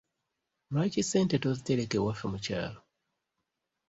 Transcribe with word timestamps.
Lwaki 0.71 1.01
ssente 1.03 1.35
tozitereka 1.43 1.95
ewaffe 1.99 2.25
mu 2.31 2.39
kyalo. 2.45 2.79